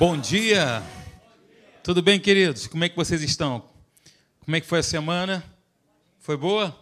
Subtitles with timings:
[0.00, 0.82] Bom dia.
[1.82, 2.66] Tudo bem, queridos?
[2.66, 3.68] Como é que vocês estão?
[4.42, 5.44] Como é que foi a semana?
[6.20, 6.74] Foi boa?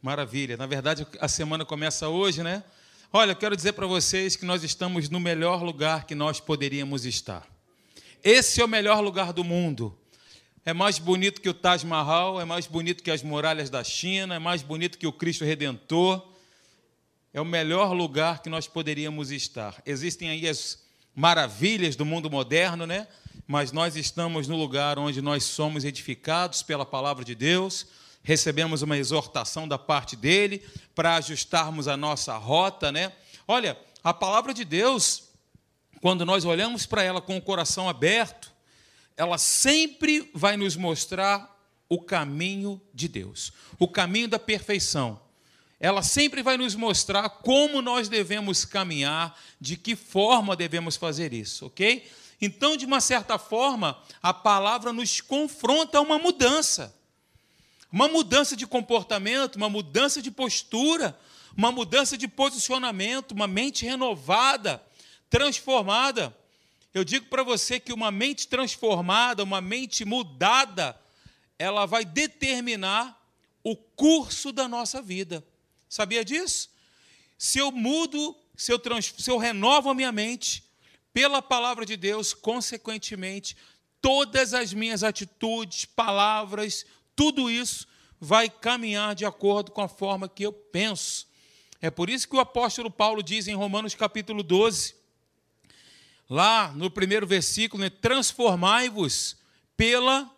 [0.00, 0.56] Maravilha.
[0.56, 2.64] Na verdade, a semana começa hoje, né?
[3.12, 7.04] Olha, eu quero dizer para vocês que nós estamos no melhor lugar que nós poderíamos
[7.04, 7.46] estar.
[8.24, 9.94] Esse é o melhor lugar do mundo.
[10.64, 14.36] É mais bonito que o Taj Mahal, é mais bonito que as muralhas da China,
[14.36, 16.26] é mais bonito que o Cristo Redentor.
[17.34, 19.82] É o melhor lugar que nós poderíamos estar.
[19.84, 20.85] Existem aí as
[21.16, 23.08] maravilhas do mundo moderno, né?
[23.46, 27.86] Mas nós estamos no lugar onde nós somos edificados pela palavra de Deus,
[28.22, 30.62] recebemos uma exortação da parte dele
[30.94, 33.12] para ajustarmos a nossa rota, né?
[33.48, 35.30] Olha, a palavra de Deus,
[36.02, 38.52] quando nós olhamos para ela com o coração aberto,
[39.16, 41.56] ela sempre vai nos mostrar
[41.88, 45.20] o caminho de Deus, o caminho da perfeição.
[45.78, 51.66] Ela sempre vai nos mostrar como nós devemos caminhar, de que forma devemos fazer isso,
[51.66, 52.10] ok?
[52.40, 56.94] Então, de uma certa forma, a palavra nos confronta a uma mudança.
[57.90, 61.18] Uma mudança de comportamento, uma mudança de postura,
[61.56, 64.82] uma mudança de posicionamento, uma mente renovada,
[65.30, 66.36] transformada.
[66.92, 70.98] Eu digo para você que uma mente transformada, uma mente mudada,
[71.58, 73.18] ela vai determinar
[73.62, 75.44] o curso da nossa vida.
[75.88, 76.70] Sabia disso?
[77.38, 80.64] Se eu mudo, se eu, trans, se eu renovo a minha mente
[81.12, 83.56] pela palavra de Deus, consequentemente,
[84.00, 86.84] todas as minhas atitudes, palavras,
[87.14, 87.86] tudo isso
[88.20, 91.26] vai caminhar de acordo com a forma que eu penso.
[91.80, 94.94] É por isso que o apóstolo Paulo diz em Romanos capítulo 12,
[96.28, 99.36] lá no primeiro versículo, né, transformai-vos
[99.76, 100.30] pela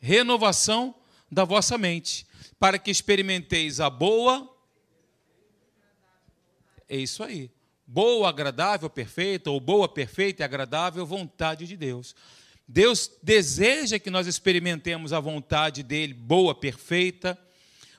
[0.00, 0.94] renovação
[1.30, 2.26] da vossa mente,
[2.58, 4.48] para que experimenteis a boa.
[6.88, 7.50] É isso aí.
[7.86, 12.14] Boa, agradável, perfeita, ou boa, perfeita e agradável vontade de Deus.
[12.66, 17.38] Deus deseja que nós experimentemos a vontade dele, boa, perfeita,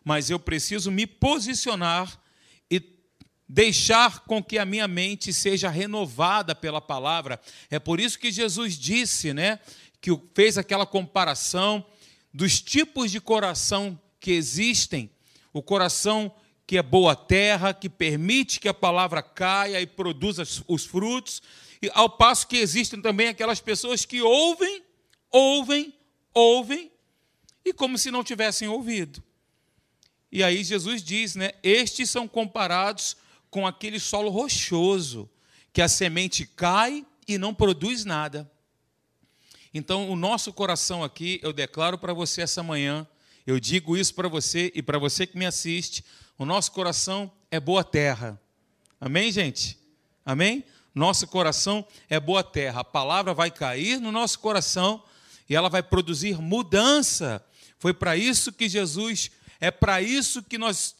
[0.04, 2.20] mas eu preciso me posicionar
[3.50, 7.42] deixar com que a minha mente seja renovada pela palavra.
[7.72, 9.60] É por isso que Jesus disse, né,
[10.00, 11.84] que fez aquela comparação
[12.34, 15.10] dos tipos de coração que existem.
[15.52, 16.34] O coração
[16.66, 21.42] que é boa terra, que permite que a palavra caia e produza os frutos,
[21.82, 24.84] e ao passo que existem também aquelas pessoas que ouvem,
[25.32, 25.94] ouvem,
[26.34, 26.92] ouvem
[27.66, 29.24] e como se não tivessem ouvido.
[30.32, 33.18] E aí Jesus diz, né, estes são comparados
[33.50, 35.28] com aquele solo rochoso,
[35.74, 38.50] que a semente cai e não produz nada.
[39.74, 43.08] Então, o nosso coração aqui, eu declaro para você essa manhã,
[43.46, 46.04] eu digo isso para você e para você que me assiste,
[46.38, 48.40] o nosso coração é boa terra.
[49.00, 49.78] Amém, gente?
[50.26, 50.64] Amém?
[50.94, 52.82] Nosso coração é boa terra.
[52.82, 55.04] A palavra vai cair no nosso coração
[55.50, 57.44] e ela vai produzir mudança.
[57.78, 60.96] Foi para isso que Jesus, é para isso que nós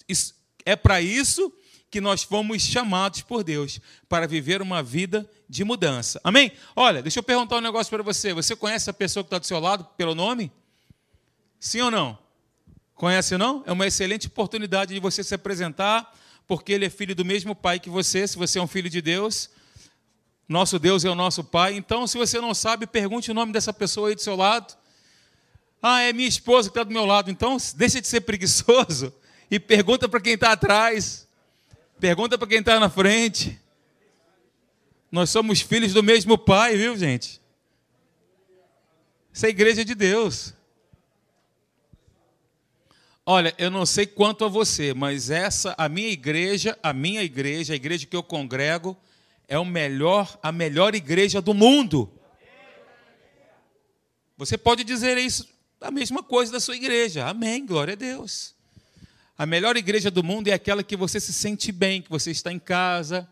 [0.66, 1.52] é para isso
[1.90, 6.22] que nós fomos chamados por Deus para viver uma vida de mudança.
[6.24, 6.52] Amém?
[6.76, 8.34] Olha, deixa eu perguntar um negócio para você.
[8.34, 10.52] Você conhece a pessoa que está do seu lado pelo nome?
[11.60, 12.18] Sim ou não?
[12.94, 13.64] Conhece não?
[13.66, 16.14] É uma excelente oportunidade de você se apresentar,
[16.48, 19.02] porque ele é filho do mesmo pai que você, se você é um filho de
[19.02, 19.50] Deus.
[20.48, 21.76] Nosso Deus é o nosso pai.
[21.76, 24.76] Então, se você não sabe, pergunte o nome dessa pessoa aí do seu lado.
[25.82, 27.32] Ah, é minha esposa que está do meu lado.
[27.32, 29.14] Então, deixa de ser preguiçoso
[29.50, 31.29] e pergunta para quem está atrás.
[32.00, 33.60] Pergunta para quem está na frente.
[35.12, 37.42] Nós somos filhos do mesmo Pai, viu, gente?
[39.34, 40.54] Essa é a igreja de Deus.
[43.26, 47.74] Olha, eu não sei quanto a você, mas essa, a minha igreja, a minha igreja,
[47.74, 48.98] a igreja que eu congrego,
[49.48, 52.12] é o melhor, a melhor igreja do mundo.
[54.38, 55.48] Você pode dizer isso,
[55.82, 57.28] a mesma coisa da sua igreja.
[57.28, 58.56] Amém, glória a Deus.
[59.40, 62.52] A melhor igreja do mundo é aquela que você se sente bem, que você está
[62.52, 63.26] em casa,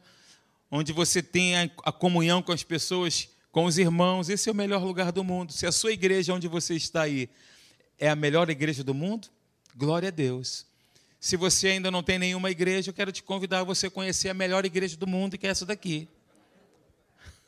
[0.72, 1.54] onde você tem
[1.84, 4.30] a, comunhão com as pessoas, com os irmãos.
[4.30, 5.52] Esse é o melhor lugar do mundo.
[5.52, 7.30] Se a sua igreja, onde você está aí,
[8.00, 9.28] é a melhor igreja do mundo,
[9.76, 10.66] glória a Deus.
[11.20, 14.34] Se você ainda não tem nenhuma igreja, eu quero te convidar a você conhecer a
[14.34, 16.08] melhor igreja do mundo, que é essa daqui.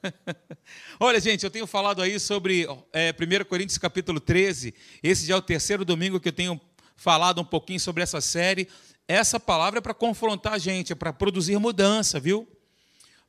[1.00, 4.74] Olha, gente, eu tenho falado aí sobre é, 1 Coríntios capítulo 13.
[5.02, 6.60] Esse já é o terceiro domingo que eu tenho
[7.00, 8.68] falado um pouquinho sobre essa série.
[9.08, 12.48] Essa palavra é para confrontar a gente, é para produzir mudança, viu?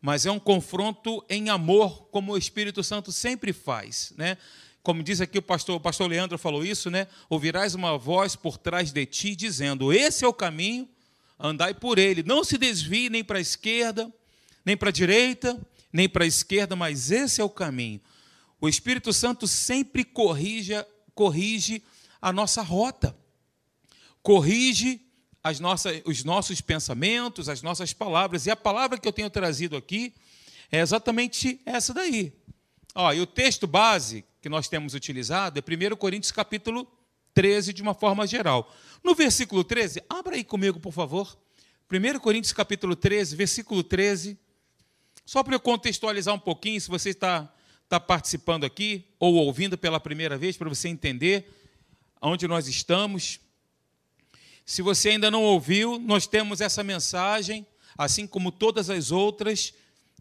[0.02, 4.36] Mas é um confronto em amor, como o Espírito Santo sempre faz, né?
[4.82, 7.06] Como diz aqui o pastor, o pastor Leandro falou isso, né?
[7.28, 10.88] Ouvirás uma voz por trás de ti dizendo: Esse é o caminho,
[11.38, 12.22] andai por ele.
[12.22, 14.12] Não se desvie nem para a esquerda,
[14.64, 15.58] nem para a direita.
[15.92, 18.00] nem para a esquerda, mas esse é o caminho.
[18.60, 20.72] O Espírito Santo sempre corrige,
[21.16, 21.82] corrige
[22.22, 23.16] a nossa rota,
[24.22, 25.00] corrige
[25.42, 28.46] as nossas, os nossos pensamentos, as nossas palavras.
[28.46, 30.14] E a palavra que eu tenho trazido aqui
[30.70, 32.32] é exatamente essa daí.
[32.94, 36.86] Ó, e o texto base que nós temos utilizado é 1 Coríntios capítulo
[37.34, 38.72] 13, de uma forma geral.
[39.02, 41.36] No versículo 13, abra aí comigo, por favor.
[41.90, 44.38] 1 Coríntios capítulo 13, versículo 13.
[45.24, 47.52] Só para eu contextualizar um pouquinho, se você está,
[47.84, 51.48] está participando aqui ou ouvindo pela primeira vez, para você entender
[52.20, 53.40] onde nós estamos.
[54.70, 57.66] Se você ainda não ouviu, nós temos essa mensagem,
[57.98, 59.74] assim como todas as outras,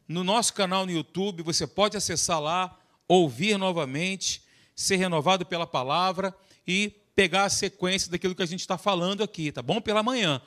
[0.07, 1.44] no nosso canal no YouTube.
[1.44, 2.75] Você pode acessar lá,
[3.07, 4.42] ouvir novamente,
[4.75, 6.36] ser renovado pela palavra
[6.66, 9.80] e pegar a sequência daquilo que a gente está falando aqui, tá bom?
[9.80, 10.42] Pela manhã.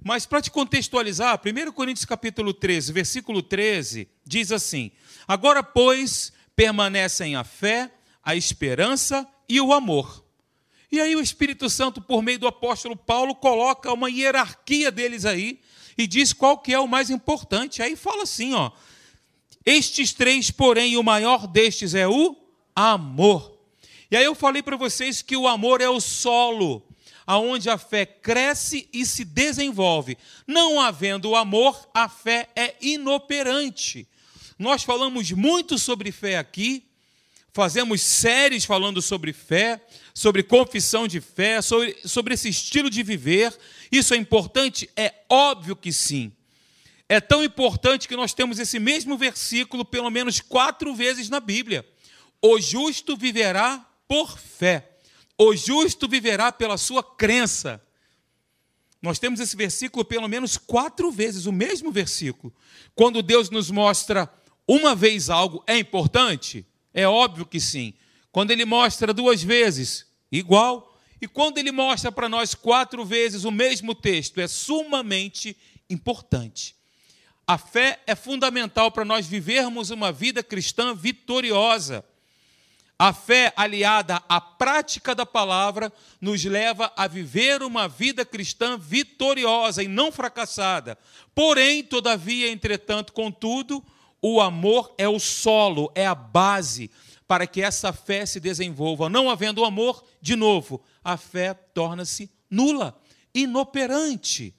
[0.00, 4.92] Mas para te contextualizar, 1 Coríntios capítulo 13, versículo 13, diz assim:
[5.26, 7.90] Agora, pois, permanecem a fé,
[8.22, 10.29] a esperança e o amor.
[10.90, 15.60] E aí o Espírito Santo, por meio do apóstolo Paulo, coloca uma hierarquia deles aí
[15.96, 17.82] e diz qual que é o mais importante.
[17.82, 18.70] Aí fala assim, ó:
[19.64, 22.36] Estes três, porém, o maior destes é o
[22.74, 23.58] amor.
[24.10, 26.82] E aí eu falei para vocês que o amor é o solo
[27.30, 30.18] aonde a fé cresce e se desenvolve.
[30.48, 34.08] Não havendo o amor, a fé é inoperante.
[34.58, 36.82] Nós falamos muito sobre fé aqui,
[37.52, 39.80] fazemos séries falando sobre fé,
[40.20, 43.58] sobre confissão de fé, sobre, sobre esse estilo de viver.
[43.90, 44.90] Isso é importante?
[44.94, 46.30] É óbvio que sim.
[47.08, 51.88] É tão importante que nós temos esse mesmo versículo pelo menos quatro vezes na Bíblia.
[52.42, 54.90] O justo viverá por fé.
[55.38, 57.82] O justo viverá pela sua crença.
[59.00, 62.54] Nós temos esse versículo pelo menos quatro vezes, o mesmo versículo.
[62.94, 64.30] Quando Deus nos mostra
[64.68, 66.66] uma vez algo, é importante?
[66.92, 67.94] É óbvio que sim.
[68.30, 70.98] Quando Ele mostra duas vezes, igual.
[71.20, 75.56] E quando Ele mostra para nós quatro vezes o mesmo texto, é sumamente
[75.88, 76.74] importante.
[77.46, 82.04] A fé é fundamental para nós vivermos uma vida cristã vitoriosa.
[82.98, 89.82] A fé aliada à prática da palavra nos leva a viver uma vida cristã vitoriosa
[89.82, 90.98] e não fracassada.
[91.34, 93.82] Porém, todavia, entretanto, contudo,
[94.22, 96.90] o amor é o solo, é a base
[97.30, 99.08] para que essa fé se desenvolva.
[99.08, 103.00] Não havendo amor, de novo, a fé torna-se nula,
[103.32, 104.52] inoperante.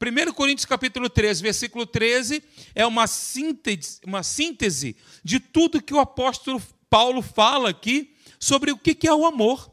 [0.00, 2.40] 1 Coríntios capítulo 13, versículo 13,
[2.72, 8.78] é uma síntese, uma síntese de tudo que o apóstolo Paulo fala aqui sobre o
[8.78, 9.68] que é o amor.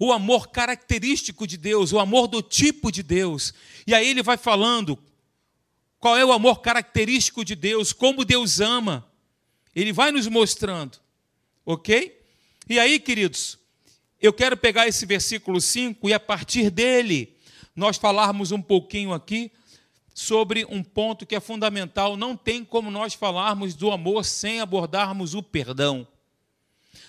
[0.00, 3.54] O amor característico de Deus, o amor do tipo de Deus.
[3.86, 4.98] E aí ele vai falando
[6.00, 9.08] qual é o amor característico de Deus, como Deus ama.
[9.76, 11.03] Ele vai nos mostrando,
[11.64, 12.20] ok?
[12.68, 13.58] E aí, queridos,
[14.20, 17.36] eu quero pegar esse versículo 5 e a partir dele
[17.76, 19.50] nós falarmos um pouquinho aqui
[20.14, 22.16] sobre um ponto que é fundamental.
[22.16, 26.06] Não tem como nós falarmos do amor sem abordarmos o perdão.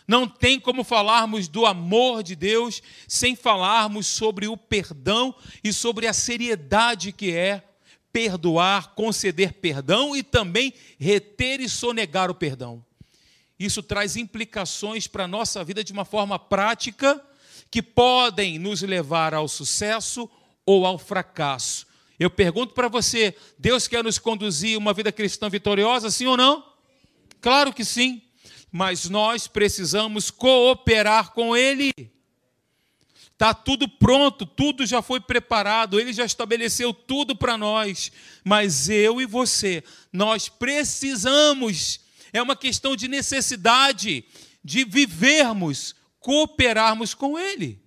[0.07, 6.07] Não tem como falarmos do amor de Deus sem falarmos sobre o perdão e sobre
[6.07, 7.63] a seriedade que é
[8.11, 12.83] perdoar, conceder perdão e também reter e sonegar o perdão.
[13.59, 17.21] Isso traz implicações para a nossa vida de uma forma prática
[17.71, 20.29] que podem nos levar ao sucesso
[20.65, 21.85] ou ao fracasso.
[22.19, 26.65] Eu pergunto para você: Deus quer nos conduzir uma vida cristã vitoriosa, sim ou não?
[27.41, 28.21] Claro que sim,
[28.71, 31.91] mas nós precisamos cooperar com Ele.
[33.31, 38.09] Está tudo pronto, tudo já foi preparado, Ele já estabeleceu tudo para nós,
[38.45, 41.99] mas eu e você, nós precisamos,
[42.37, 44.25] é uma questão de necessidade
[44.63, 47.81] de vivermos, cooperarmos com Ele.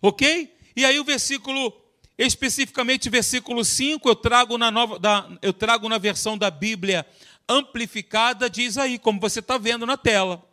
[0.00, 0.56] Ok?
[0.74, 1.78] E aí o versículo
[2.16, 7.06] Especificamente, versículo 5, eu trago na, nova, da, eu trago na versão da Bíblia
[7.48, 10.46] amplificada, diz aí, como você está vendo na tela.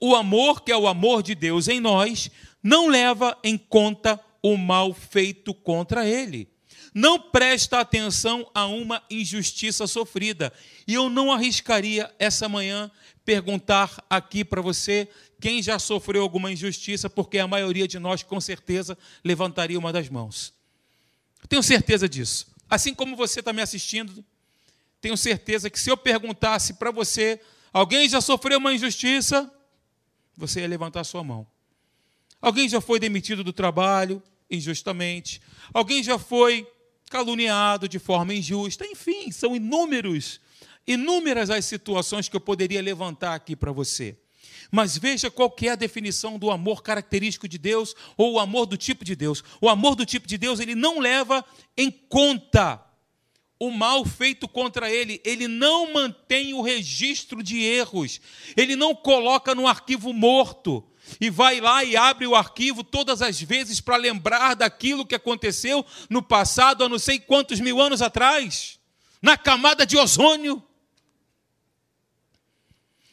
[0.00, 2.30] O amor, que é o amor de Deus em nós,
[2.62, 6.48] não leva em conta o mal feito contra ele.
[6.94, 10.52] Não presta atenção a uma injustiça sofrida.
[10.86, 12.90] E eu não arriscaria essa manhã
[13.24, 15.08] perguntar aqui para você
[15.40, 20.08] quem já sofreu alguma injustiça, porque a maioria de nós, com certeza, levantaria uma das
[20.08, 20.52] mãos.
[21.48, 22.48] Tenho certeza disso.
[22.68, 24.24] Assim como você está me assistindo,
[25.00, 27.40] tenho certeza que se eu perguntasse para você,
[27.72, 29.50] alguém já sofreu uma injustiça?
[30.36, 31.46] Você ia levantar sua mão.
[32.40, 35.40] Alguém já foi demitido do trabalho injustamente?
[35.72, 36.66] Alguém já foi
[37.10, 38.86] caluniado de forma injusta?
[38.86, 40.40] Enfim, são inúmeros,
[40.86, 44.16] inúmeras as situações que eu poderia levantar aqui para você.
[44.70, 48.66] Mas veja qual que é a definição do amor característico de Deus ou o amor
[48.66, 49.42] do tipo de Deus.
[49.60, 51.44] O amor do tipo de Deus, ele não leva
[51.76, 52.80] em conta
[53.58, 58.18] o mal feito contra ele, ele não mantém o registro de erros,
[58.56, 60.89] ele não coloca no arquivo morto
[61.20, 65.84] e vai lá e abre o arquivo todas as vezes para lembrar daquilo que aconteceu
[66.08, 68.78] no passado, há não sei quantos mil anos atrás,
[69.22, 70.62] na camada de ozônio.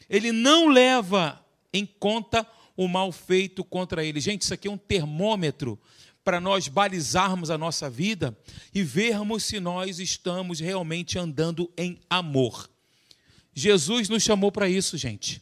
[0.10, 4.20] Ele não leva em conta o mal feito contra ele.
[4.20, 5.80] Gente, isso aqui é um termômetro
[6.24, 8.38] para nós balizarmos a nossa vida
[8.74, 12.70] e vermos se nós estamos realmente andando em amor.
[13.54, 15.42] Jesus nos chamou para isso, gente.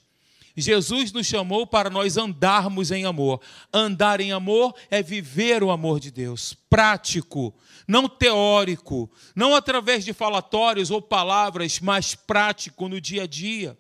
[0.56, 3.42] Jesus nos chamou para nós andarmos em amor.
[3.74, 7.54] Andar em amor é viver o amor de Deus, prático,
[7.88, 13.78] não teórico, não através de falatórios ou palavras, mas prático no dia a dia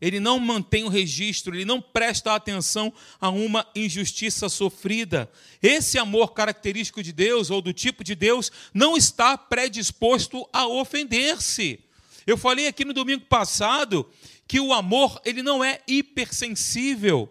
[0.00, 5.30] ele não mantém o registro, ele não presta atenção a uma injustiça sofrida.
[5.60, 11.80] Esse amor característico de Deus, ou do tipo de Deus, não está predisposto a ofender-se.
[12.28, 14.06] Eu falei aqui no domingo passado
[14.46, 17.26] que o amor ele não é hipersensível.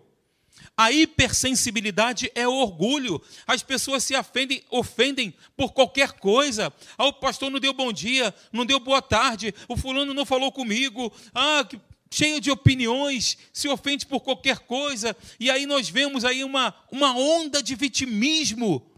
[0.75, 3.21] A hipersensibilidade é orgulho.
[3.45, 6.73] As pessoas se ofendem, ofendem por qualquer coisa.
[6.97, 10.51] Ah, o pastor não deu bom dia, não deu boa tarde, o fulano não falou
[10.51, 11.13] comigo.
[11.31, 16.43] Ah, que cheio de opiniões, se ofende por qualquer coisa, e aí nós vemos aí
[16.43, 18.89] uma, uma onda de vitimismo,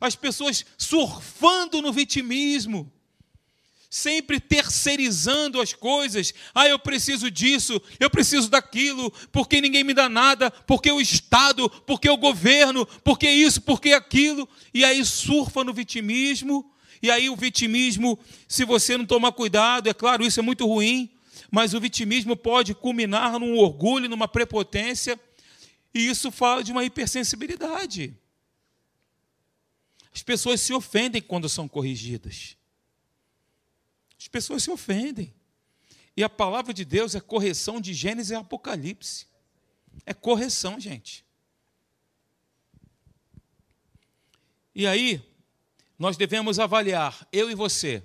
[0.00, 2.92] as pessoas surfando no vitimismo,
[3.96, 6.34] sempre terceirizando as coisas.
[6.54, 11.70] Ah, eu preciso disso, eu preciso daquilo, porque ninguém me dá nada, porque o Estado,
[11.86, 16.70] porque o governo, porque isso, porque aquilo, e aí surfa no vitimismo.
[17.02, 21.10] E aí o vitimismo, se você não tomar cuidado, é claro, isso é muito ruim,
[21.50, 25.18] mas o vitimismo pode culminar num orgulho, numa prepotência,
[25.94, 28.14] e isso fala de uma hipersensibilidade.
[30.14, 32.56] As pessoas se ofendem quando são corrigidas.
[34.26, 35.32] As pessoas se ofendem.
[36.16, 39.24] E a palavra de Deus é correção de Gênesis e Apocalipse.
[40.04, 41.24] É correção, gente.
[44.74, 45.24] E aí,
[45.96, 48.04] nós devemos avaliar, eu e você,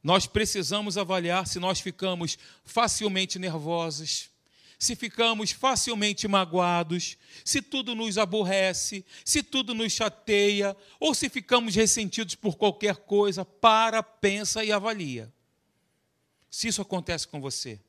[0.00, 4.30] nós precisamos avaliar se nós ficamos facilmente nervosos,
[4.78, 11.74] se ficamos facilmente magoados, se tudo nos aborrece, se tudo nos chateia, ou se ficamos
[11.74, 15.32] ressentidos por qualquer coisa, para, pensa e avalia.
[16.50, 17.80] Se isso acontece com você.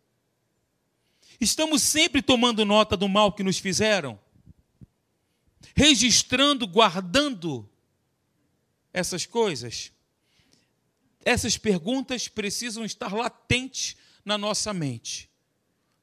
[1.40, 4.20] Estamos sempre tomando nota do mal que nos fizeram,
[5.76, 7.70] registrando, guardando
[8.94, 9.92] essas coisas
[11.28, 15.30] essas perguntas precisam estar latentes na nossa mente,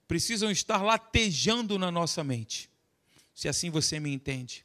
[0.07, 2.71] precisam estar latejando na nossa mente,
[3.35, 4.65] se assim você me entende.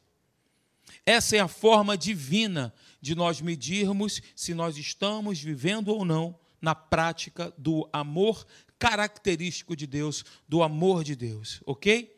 [1.04, 6.74] Essa é a forma divina de nós medirmos se nós estamos vivendo ou não na
[6.74, 8.46] prática do amor
[8.78, 12.16] característico de Deus, do amor de Deus, ok?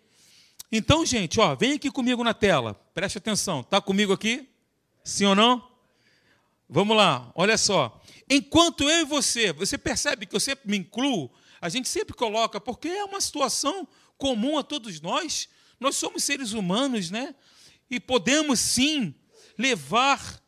[0.71, 4.49] Então, gente, ó, vem aqui comigo na tela, preste atenção, está comigo aqui?
[5.05, 5.69] Sim ou não?
[6.69, 8.01] Vamos lá, olha só.
[8.29, 11.31] Enquanto eu e você, você percebe que eu sempre me incluo,
[11.63, 13.87] a gente sempre coloca, porque é uma situação
[14.19, 15.49] comum a todos nós.
[15.79, 17.37] Nós somos seres humanos, né?
[17.89, 19.15] E podemos sim
[19.57, 20.43] levar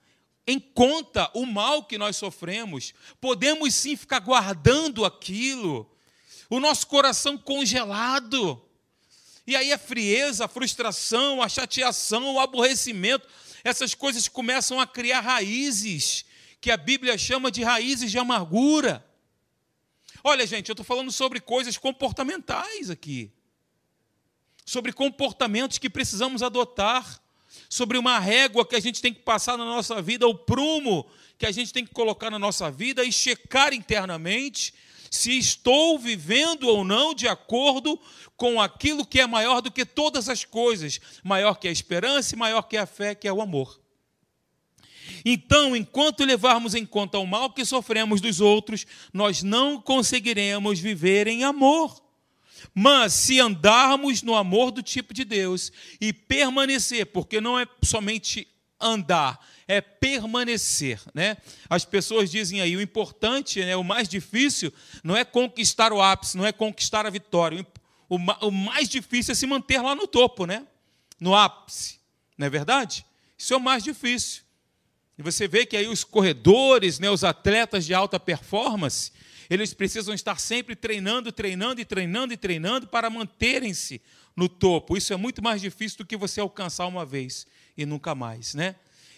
[0.45, 2.93] em conta o mal que nós sofremos.
[3.21, 5.89] Podemos sim ficar guardando aquilo.
[6.51, 8.61] O nosso coração congelado.
[9.47, 13.29] E aí a frieza, a frustração, a chateação, o aborrecimento,
[13.63, 16.25] essas coisas começam a criar raízes
[16.61, 19.14] que a Bíblia chama de raízes de amargura.
[20.27, 23.31] Olha, gente, eu estou falando sobre coisas comportamentais aqui,
[24.65, 27.21] sobre comportamentos que precisamos adotar,
[27.69, 31.45] sobre uma régua que a gente tem que passar na nossa vida, o prumo que
[31.45, 34.73] a gente tem que colocar na nossa vida e checar internamente
[35.11, 38.01] se estou vivendo ou não de acordo
[38.35, 42.39] com aquilo que é maior do que todas as coisas, maior que a esperança e
[42.39, 43.84] maior que a fé, que é o amor.
[45.25, 51.27] Então, enquanto levarmos em conta o mal que sofremos dos outros, nós não conseguiremos viver
[51.27, 52.03] em amor.
[52.75, 55.71] Mas se andarmos no amor do tipo de Deus
[56.01, 58.49] e permanecer, porque não é somente
[58.81, 61.37] andar, é permanecer, né?
[61.69, 66.37] As pessoas dizem aí, o importante, né, o mais difícil não é conquistar o ápice,
[66.37, 67.67] não é conquistar a vitória.
[68.09, 70.67] O, o mais difícil é se manter lá no topo, né?
[71.19, 71.99] No ápice,
[72.37, 73.07] não é verdade?
[73.39, 74.44] Isso é o mais difícil.
[75.19, 79.13] E você vê que aí os corredores, né, os atletas de alta performance,
[79.49, 84.01] Eles precisam estar sempre treinando, treinando e treinando e treinando para manterem-se
[84.35, 84.97] no topo.
[84.97, 88.77] Isso é muito mais difícil do que você alcançar uma vez e nunca mais, né?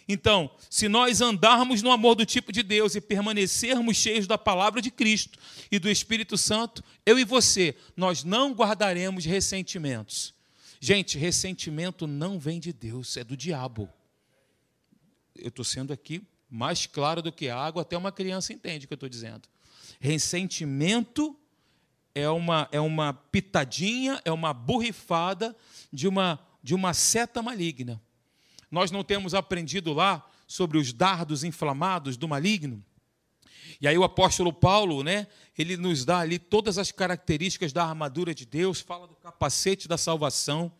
[0.08, 4.80] Então, se nós andarmos no amor do tipo de Deus e permanecermos cheios da palavra
[4.80, 5.36] de Cristo
[5.70, 10.32] e do Espírito Santo, eu e você, nós não guardaremos ressentimentos.
[10.78, 13.88] Gente, ressentimento não vem de Deus, é do diabo.
[15.38, 18.94] Eu estou sendo aqui mais claro do que água, até uma criança entende o que
[18.94, 19.48] eu estou dizendo.
[20.00, 21.36] Ressentimento
[22.14, 25.54] é uma, é uma pitadinha, é uma borrifada
[25.92, 28.00] de uma, de uma seta maligna.
[28.70, 32.82] Nós não temos aprendido lá sobre os dardos inflamados do maligno?
[33.80, 35.26] E aí o apóstolo Paulo, né,
[35.58, 39.98] ele nos dá ali todas as características da armadura de Deus, fala do capacete da
[39.98, 40.72] salvação,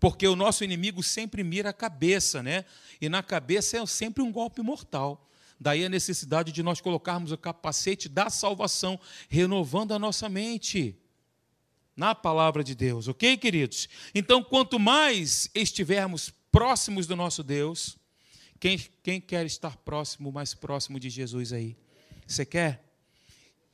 [0.00, 2.64] porque o nosso inimigo sempre mira a cabeça, né?
[3.00, 5.28] E na cabeça é sempre um golpe mortal.
[5.60, 10.96] Daí a necessidade de nós colocarmos o capacete da salvação, renovando a nossa mente
[11.94, 13.86] na palavra de Deus, ok, queridos?
[14.14, 17.98] Então, quanto mais estivermos próximos do nosso Deus,
[18.58, 21.76] quem, quem quer estar próximo, mais próximo de Jesus aí?
[22.26, 22.82] Você quer?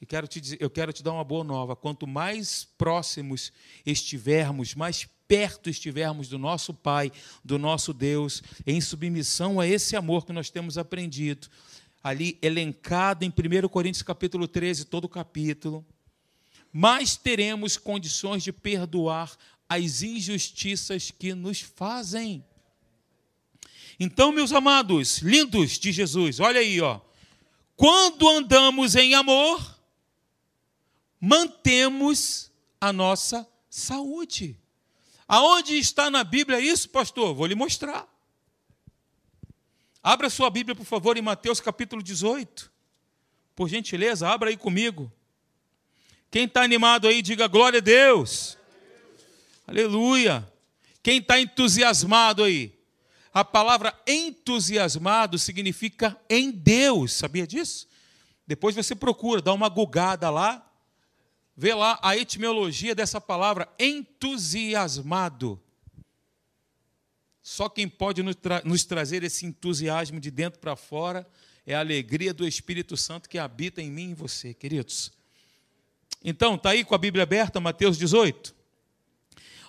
[0.01, 1.77] Eu quero, te dizer, eu quero te dar uma boa nova.
[1.77, 3.53] Quanto mais próximos
[3.85, 7.11] estivermos, mais perto estivermos do nosso Pai,
[7.45, 11.49] do nosso Deus, em submissão a esse amor que nós temos aprendido,
[12.03, 15.85] ali elencado em 1 Coríntios capítulo 13, todo o capítulo,
[16.73, 19.37] mais teremos condições de perdoar
[19.69, 22.45] as injustiças que nos fazem.
[23.99, 27.01] Então, meus amados, lindos de Jesus, olha aí, ó.
[27.75, 29.79] Quando andamos em amor,
[31.21, 34.57] mantemos a nossa saúde.
[35.29, 37.35] Aonde está na Bíblia isso, pastor?
[37.35, 38.07] Vou lhe mostrar.
[40.03, 42.71] Abra sua Bíblia, por favor, em Mateus capítulo 18.
[43.57, 45.11] Por gentileza, abra aí comigo.
[46.31, 48.57] Quem está animado aí, diga glória a Deus.
[49.67, 50.47] Aleluia.
[51.03, 52.73] Quem está entusiasmado aí?
[53.33, 57.89] A palavra entusiasmado significa em Deus, sabia disso?
[58.47, 60.65] Depois você procura, dá uma gugada lá,
[61.57, 65.61] vê lá a etimologia dessa palavra entusiasmado.
[67.43, 71.27] Só quem pode nos, tra nos trazer esse entusiasmo de dentro para fora
[71.65, 75.13] é a alegria do Espírito Santo que habita em mim e em você, queridos.
[76.23, 78.55] Então, está aí com a Bíblia aberta, Mateus 18?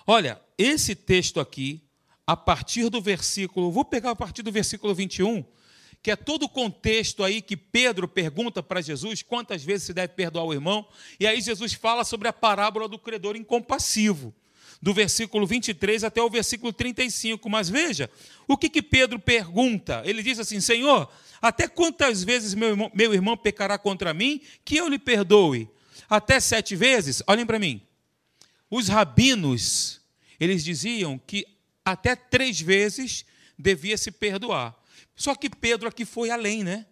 [0.06, 1.82] Olha, esse texto aqui,
[2.26, 5.44] a partir do versículo, vou pegar a partir do versículo 21,
[6.02, 10.14] que é todo o contexto aí que Pedro pergunta para Jesus quantas vezes se deve
[10.14, 10.86] perdoar o irmão,
[11.18, 14.34] e aí Jesus fala sobre a parábola do credor incompassivo
[14.80, 17.48] do versículo 23 até o versículo 35.
[17.50, 18.10] Mas veja,
[18.46, 20.02] o que, que Pedro pergunta?
[20.04, 21.10] Ele diz assim: Senhor,
[21.42, 25.68] até quantas vezes meu irmão, meu irmão pecará contra mim que eu lhe perdoe?
[26.08, 27.22] Até sete vezes?
[27.26, 27.82] Olhem para mim.
[28.70, 30.00] Os rabinos,
[30.38, 31.46] eles diziam que
[31.84, 33.24] até três vezes
[33.58, 34.77] devia se perdoar.
[35.18, 36.86] Só que Pedro aqui foi além, né?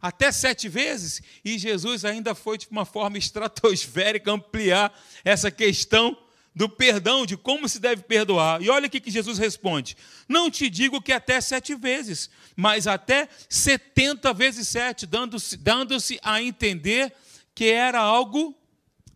[0.00, 6.16] Até sete vezes, e Jesus ainda foi de uma forma estratosférica ampliar essa questão
[6.54, 8.62] do perdão, de como se deve perdoar.
[8.62, 9.94] E olha o que Jesus responde:
[10.26, 16.42] Não te digo que até sete vezes, mas até setenta vezes sete, dando-se dando a
[16.42, 17.12] entender
[17.54, 18.56] que era algo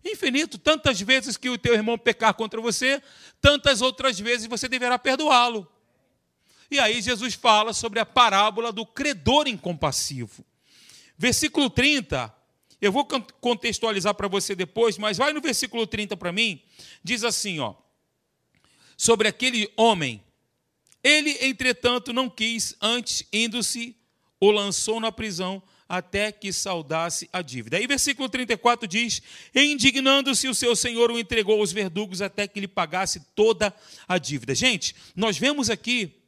[0.05, 0.59] infinito.
[0.59, 3.03] Tantas vezes que o teu irmão pecar contra você,
[3.41, 5.67] tantas outras vezes você deverá perdoá-lo.
[6.71, 10.45] E aí Jesus fala sobre a parábola do credor incompassivo.
[11.19, 12.41] Versículo 30
[12.81, 13.05] eu vou
[13.41, 16.63] contextualizar para você depois, mas vai no versículo 30 para mim.
[17.05, 17.75] Diz assim, ó.
[18.97, 20.23] Sobre aquele homem.
[21.05, 23.97] Ele, entretanto, não quis, antes, indo-se,
[24.39, 27.77] o lançou na prisão até que saudasse a dívida.
[27.77, 29.21] Aí, versículo 34 diz:
[29.55, 33.75] Indignando-se, o seu senhor o entregou aos verdugos até que lhe pagasse toda
[34.07, 34.55] a dívida.
[34.55, 36.20] Gente, nós vemos aqui,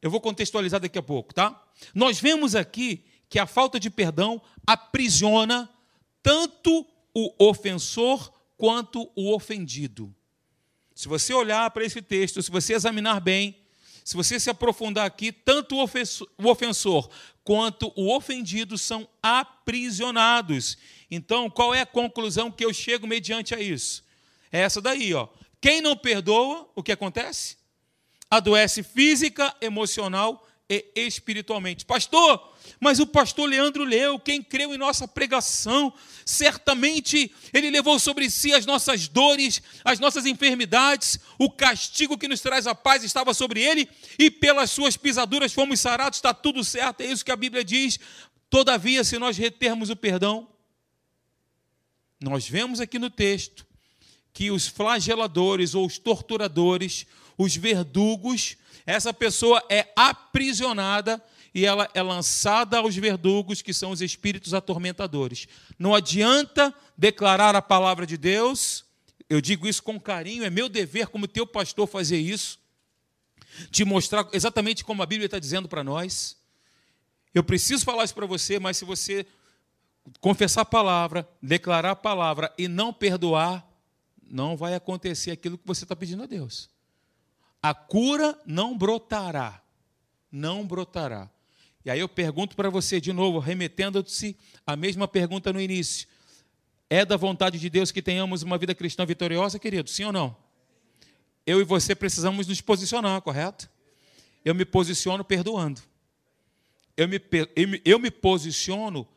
[0.00, 1.62] eu vou contextualizar daqui a pouco, tá?
[1.94, 5.68] Nós vemos aqui que a falta de perdão aprisiona
[6.22, 10.14] tanto o ofensor quanto o ofendido.
[10.94, 13.56] Se você olhar para esse texto, se você examinar bem,
[14.04, 17.10] se você se aprofundar aqui, tanto o ofensor
[17.42, 20.78] quanto o ofendido são aprisionados.
[21.10, 24.04] Então, qual é a conclusão que eu chego mediante a isso?
[24.50, 25.28] É essa daí, ó.
[25.60, 27.56] Quem não perdoa, o que acontece?
[28.30, 31.84] Adoece física, emocional e espiritualmente.
[31.84, 35.92] Pastor, mas o pastor Leandro leu, quem creu em nossa pregação,
[36.24, 42.40] certamente ele levou sobre si as nossas dores, as nossas enfermidades, o castigo que nos
[42.40, 47.02] traz a paz estava sobre ele, e pelas suas pisaduras fomos sarados, está tudo certo,
[47.02, 48.00] é isso que a Bíblia diz.
[48.50, 50.48] Todavia, se nós retermos o perdão,
[52.20, 53.66] nós vemos aqui no texto
[54.32, 57.06] que os flageladores ou os torturadores,
[57.36, 61.22] os verdugos, essa pessoa é aprisionada
[61.54, 65.48] e ela é lançada aos verdugos, que são os espíritos atormentadores.
[65.78, 68.84] Não adianta declarar a palavra de Deus,
[69.28, 72.58] eu digo isso com carinho, é meu dever como teu pastor fazer isso,
[73.70, 76.36] te mostrar exatamente como a Bíblia está dizendo para nós.
[77.34, 79.26] Eu preciso falar isso para você, mas se você
[80.20, 83.66] confessar a palavra, declarar a palavra e não perdoar,
[84.22, 86.68] não vai acontecer aquilo que você está pedindo a Deus.
[87.66, 89.60] A cura não brotará.
[90.30, 91.28] Não brotará.
[91.84, 96.06] E aí eu pergunto para você de novo, remetendo-se à mesma pergunta no início.
[96.88, 99.90] É da vontade de Deus que tenhamos uma vida cristã vitoriosa, querido?
[99.90, 100.36] Sim ou não?
[101.44, 103.68] Eu e você precisamos nos posicionar, correto?
[104.44, 105.82] Eu me posiciono perdoando.
[106.96, 107.20] Eu me,
[107.84, 109.08] eu me posiciono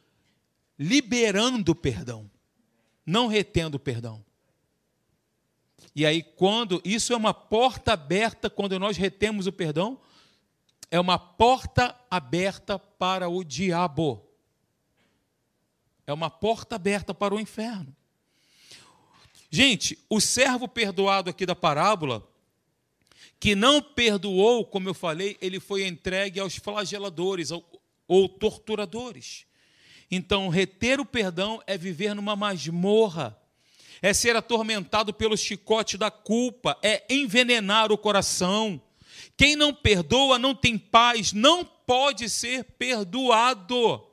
[0.79, 2.27] liberando perdão,
[3.05, 4.25] não retendo perdão.
[5.95, 9.99] E aí, quando isso é uma porta aberta, quando nós retemos o perdão,
[10.91, 14.25] é uma porta aberta para o diabo.
[16.05, 17.95] É uma porta aberta para o inferno.
[19.51, 22.27] Gente, o servo perdoado aqui da parábola,
[23.39, 27.49] que não perdoou, como eu falei, ele foi entregue aos flageladores
[28.07, 29.45] ou torturadores.
[30.11, 33.38] Então, reter o perdão é viver numa masmorra,
[34.01, 38.81] é ser atormentado pelo chicote da culpa, é envenenar o coração
[39.39, 44.05] quem não perdoa não tem paz, não pode ser perdoado.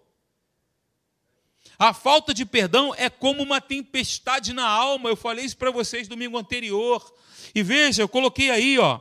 [1.76, 5.10] A falta de perdão é como uma tempestade na alma.
[5.10, 7.12] Eu falei isso para vocês domingo anterior.
[7.52, 9.00] E veja, eu coloquei aí, ó.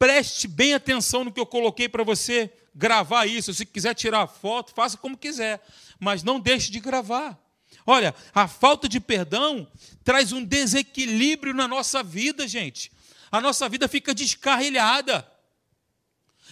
[0.00, 3.54] Preste bem atenção no que eu coloquei para você gravar isso.
[3.54, 5.64] Se quiser tirar foto, faça como quiser,
[6.00, 7.40] mas não deixe de gravar.
[7.86, 9.66] Olha, a falta de perdão
[10.02, 12.90] traz um desequilíbrio na nossa vida, gente
[13.34, 15.28] a nossa vida fica descarrilhada,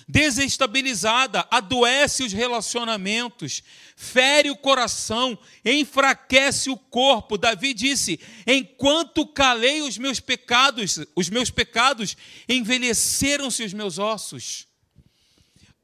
[0.08, 3.62] desestabilizada, adoece os relacionamentos,
[3.94, 7.38] fere o coração, enfraquece o corpo.
[7.38, 12.16] Davi disse: "Enquanto calei os meus pecados, os meus pecados
[12.48, 14.66] envelheceram-se os meus ossos."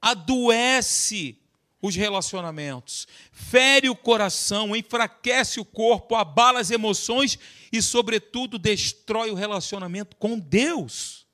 [0.02, 1.38] Adoece
[1.80, 7.38] os relacionamentos, fere o coração, enfraquece o corpo, abala as emoções
[7.72, 11.26] e, sobretudo, destrói o relacionamento com Deus.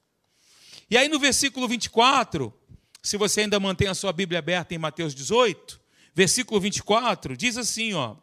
[0.90, 2.52] E aí no versículo 24,
[3.02, 5.80] se você ainda mantém a sua Bíblia aberta em Mateus 18,
[6.14, 8.16] versículo 24, diz assim, ó.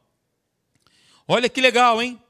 [1.28, 2.22] Olha que legal, hein?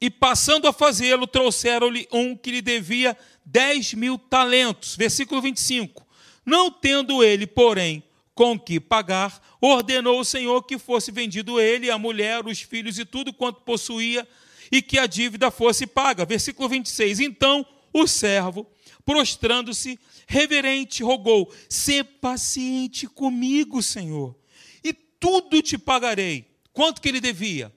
[0.00, 4.96] E passando a fazê-lo, trouxeram-lhe um que lhe devia 10 mil talentos.
[4.96, 6.06] Versículo 25.
[6.44, 8.02] Não tendo ele, porém,
[8.34, 13.04] com que pagar, ordenou o Senhor que fosse vendido ele, a mulher, os filhos e
[13.04, 14.26] tudo quanto possuía,
[14.72, 16.24] e que a dívida fosse paga.
[16.24, 17.20] Versículo 26.
[17.20, 18.66] Então o servo,
[19.04, 24.36] prostrando-se, reverente, rogou: Sê paciente comigo, Senhor,
[24.82, 26.50] e tudo te pagarei.
[26.72, 27.72] Quanto que ele devia?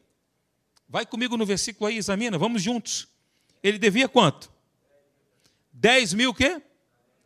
[0.89, 3.07] Vai comigo no versículo aí, examina, vamos juntos.
[3.61, 4.51] Ele devia quanto?
[5.73, 6.61] 10 mil quê?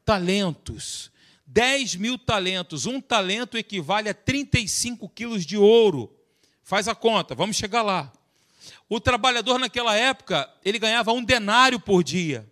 [0.03, 1.11] Talentos.
[1.53, 2.85] 10 mil talentos.
[2.85, 6.15] Um talento equivale a 35 quilos de ouro.
[6.63, 8.11] Faz a conta, vamos chegar lá.
[8.87, 12.49] O trabalhador naquela época, ele ganhava um denário por dia.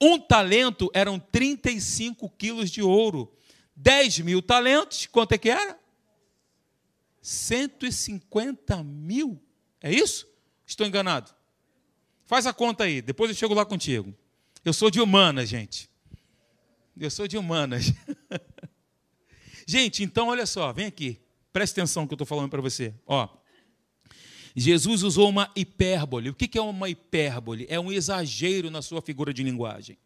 [0.00, 3.30] Um talento eram 35 quilos de ouro.
[3.76, 5.78] 10 mil talentos, quanto é que era?
[7.20, 9.38] 150 mil.
[9.82, 10.26] É isso?
[10.66, 11.34] Estou enganado?
[12.24, 14.14] Faz a conta aí, depois eu chego lá contigo.
[14.64, 15.87] Eu sou de humanas, gente.
[17.00, 17.92] Eu sou de humanas.
[19.66, 21.20] gente, então olha só, vem aqui.
[21.52, 22.92] Preste atenção no que eu estou falando para você.
[23.06, 23.28] Ó,
[24.56, 26.30] Jesus usou uma hipérbole.
[26.30, 27.66] O que é uma hipérbole?
[27.68, 29.96] É um exagero na sua figura de linguagem.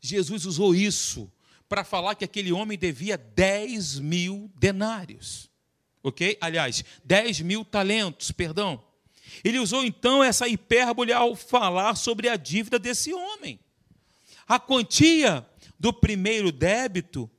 [0.00, 1.30] Jesus usou isso
[1.68, 5.48] para falar que aquele homem devia 10 mil denários.
[6.02, 6.36] Ok?
[6.40, 8.82] Aliás, 10 mil talentos, perdão.
[9.44, 13.60] Ele usou então essa hipérbole ao falar sobre a dívida desse homem.
[14.46, 15.44] A quantia
[15.78, 17.30] do primeiro débito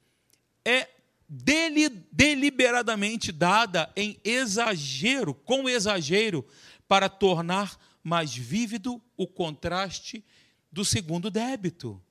[0.63, 0.87] é
[1.29, 6.45] deliberadamente dada em exagero, com exagero,
[6.87, 10.23] para tornar mais vívido o contraste
[10.71, 12.01] do segundo débito.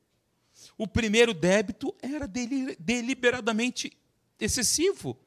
[0.77, 3.97] O primeiro débito era deliberadamente
[4.39, 5.19] excessivo,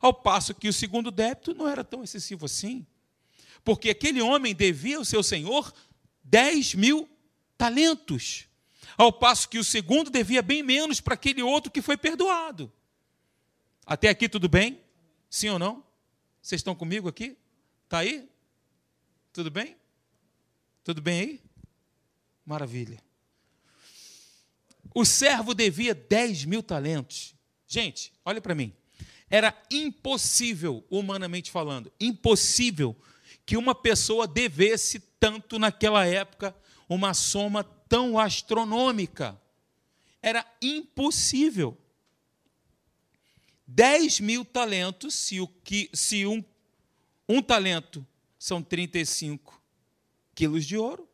[0.00, 2.86] ao passo que o segundo débito não era tão excessivo assim.
[3.62, 5.72] Porque aquele homem devia ao seu senhor
[6.24, 7.08] 10 mil
[7.58, 8.46] talentos,
[8.96, 12.72] ao passo que o segundo devia bem menos para aquele outro que foi perdoado.
[13.86, 14.80] Até aqui tudo bem?
[15.28, 15.84] Sim ou não?
[16.42, 17.36] Vocês estão comigo aqui?
[17.84, 18.28] Está aí?
[19.32, 19.76] Tudo bem?
[20.84, 21.40] Tudo bem aí?
[22.44, 23.02] Maravilha.
[24.94, 27.34] O servo devia 10 mil talentos.
[27.66, 28.72] Gente, olha para mim.
[29.28, 32.96] Era impossível, humanamente falando, impossível
[33.46, 36.54] que uma pessoa devesse tanto naquela época
[36.88, 39.38] uma soma tão astronômica.
[40.22, 41.76] Era impossível.
[43.66, 46.42] 10 mil talentos, se, o que, se um,
[47.28, 48.06] um talento
[48.38, 49.60] são 35
[50.34, 51.08] quilos de ouro,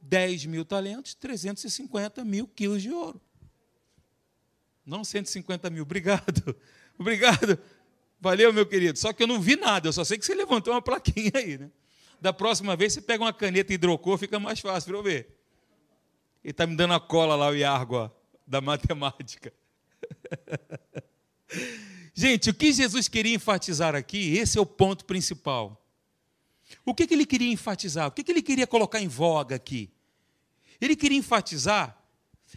[0.00, 3.20] 10 mil talentos, 350 mil quilos de ouro.
[4.84, 6.56] Não 150 mil, obrigado.
[6.96, 7.58] Obrigado.
[8.20, 8.96] Valeu, meu querido.
[8.96, 11.58] Só que eu não vi nada, eu só sei que você levantou uma plaquinha aí,
[11.58, 11.68] né?
[12.20, 15.33] Da próxima vez você pega uma caneta hidrocor, fica mais fácil para eu ver.
[16.44, 18.10] Ele está me dando a cola lá, o Iargo,
[18.46, 19.52] da matemática.
[22.14, 25.82] Gente, o que Jesus queria enfatizar aqui, esse é o ponto principal.
[26.84, 28.08] O que, que ele queria enfatizar?
[28.08, 29.90] O que, que ele queria colocar em voga aqui?
[30.80, 31.98] Ele queria enfatizar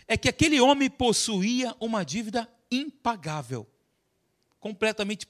[0.08, 3.68] é que aquele homem possuía uma dívida impagável
[4.60, 5.26] completamente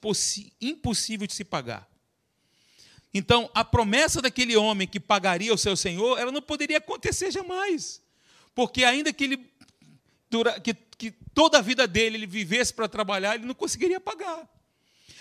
[0.60, 1.88] impossível de se pagar.
[3.12, 8.02] Então, a promessa daquele homem que pagaria o seu senhor, ela não poderia acontecer jamais.
[8.58, 9.48] Porque ainda que ele
[10.64, 14.52] que, que toda a vida dele ele vivesse para trabalhar, ele não conseguiria pagar.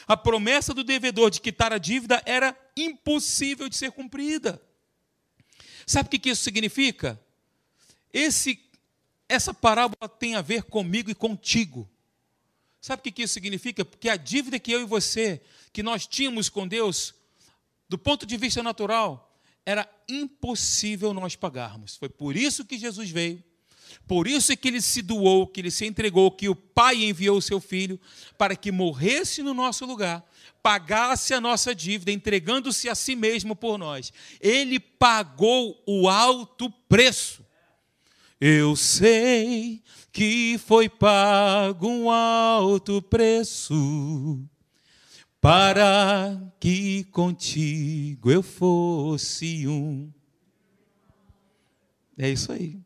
[0.08, 4.60] A promessa do devedor de quitar a dívida era impossível de ser cumprida.
[5.86, 7.22] Sabe o que isso significa?
[8.12, 8.60] Esse,
[9.30, 11.88] essa parábola tem a ver comigo e contigo.
[12.82, 13.86] Sabe o que isso significa?
[13.86, 17.14] Porque a dívida que eu e você, que nós tínhamos com Deus,
[17.88, 19.27] do ponto de vista natural,
[19.68, 21.98] era impossível nós pagarmos.
[21.98, 23.44] Foi por isso que Jesus veio,
[24.08, 27.42] por isso que ele se doou, que ele se entregou, que o Pai enviou o
[27.42, 28.00] seu filho
[28.38, 30.26] para que morresse no nosso lugar,
[30.64, 34.14] pagasse a nossa dívida, entregando-se a si mesmo por nós.
[34.40, 37.46] Ele pagou o alto preço.
[38.40, 44.48] Eu sei que foi pago um alto preço
[45.48, 50.12] para que contigo eu fosse um.
[52.18, 52.78] É isso aí.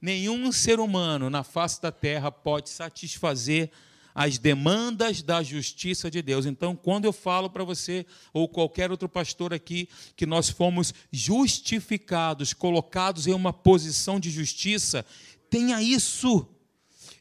[0.00, 3.72] Nenhum ser humano na face da terra pode satisfazer
[4.14, 6.46] as demandas da justiça de Deus.
[6.46, 12.52] Então, quando eu falo para você, ou qualquer outro pastor aqui, que nós fomos justificados,
[12.52, 15.04] colocados em uma posição de justiça,
[15.50, 16.46] tenha isso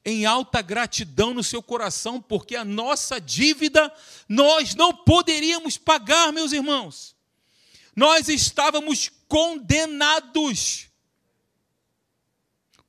[0.03, 3.93] em alta gratidão no seu coração, porque a nossa dívida
[4.27, 7.15] nós não poderíamos pagar, meus irmãos.
[7.95, 10.88] Nós estávamos condenados.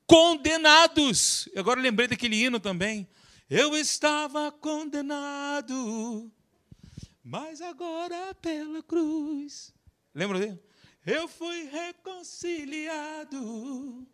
[0.07, 1.49] Condenados.
[1.57, 3.09] Agora lembrei daquele hino também.
[3.49, 6.31] Eu estava condenado,
[7.25, 9.75] mas agora pela cruz.
[10.15, 10.61] Lembra dele?
[11.05, 14.07] Eu fui reconciliado.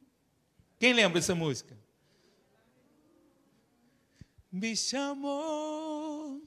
[0.78, 1.76] Quem lembra dessa música?
[4.50, 6.42] Me chamou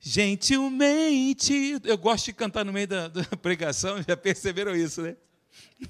[0.00, 1.80] gentilmente.
[1.82, 5.16] Eu gosto de cantar no meio da, da pregação, já perceberam isso, né?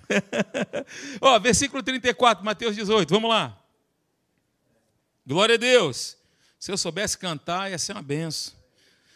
[1.21, 3.61] Ó, versículo 34, Mateus 18, vamos lá.
[5.27, 6.17] Glória a Deus.
[6.59, 8.55] Se eu soubesse cantar, ia ser uma benção.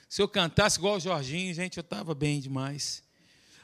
[0.08, 3.02] Se eu cantasse igual o Jorginho, gente, eu estava bem demais.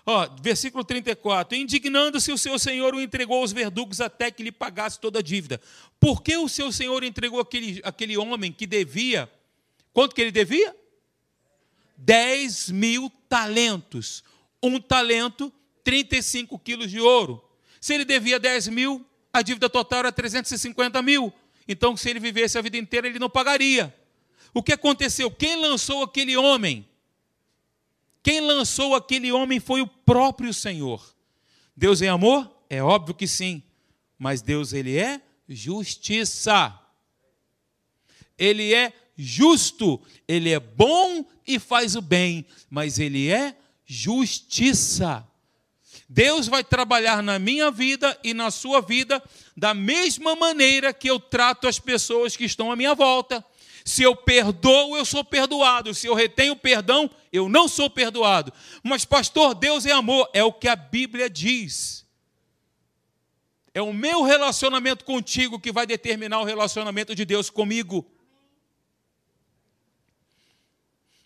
[0.06, 1.56] Ó, versículo 34.
[1.56, 5.60] Indignando-se, o seu senhor o entregou aos verdugos até que lhe pagasse toda a dívida.
[5.98, 9.30] Por que o seu senhor entregou aquele, aquele homem que devia?
[9.92, 10.76] Quanto que ele devia?
[11.96, 14.22] 10 mil talentos.
[14.62, 17.42] Um talento, 35 quilos de ouro.
[17.80, 21.32] Se ele devia 10 mil, a dívida total era 350 mil.
[21.66, 23.94] Então, se ele vivesse a vida inteira, ele não pagaria.
[24.52, 25.30] O que aconteceu?
[25.30, 26.86] Quem lançou aquele homem?
[28.24, 31.14] Quem lançou aquele homem foi o próprio Senhor.
[31.76, 32.50] Deus é amor?
[32.70, 33.62] É óbvio que sim.
[34.18, 36.80] Mas Deus, ele é justiça.
[38.38, 45.28] Ele é justo, ele é bom e faz o bem, mas ele é justiça.
[46.08, 49.22] Deus vai trabalhar na minha vida e na sua vida
[49.54, 53.44] da mesma maneira que eu trato as pessoas que estão à minha volta.
[53.84, 55.92] Se eu perdoo, eu sou perdoado.
[55.92, 58.52] Se eu retenho perdão, eu não sou perdoado.
[58.82, 60.28] Mas, pastor, Deus é amor.
[60.32, 62.06] É o que a Bíblia diz.
[63.74, 68.10] É o meu relacionamento contigo que vai determinar o relacionamento de Deus comigo.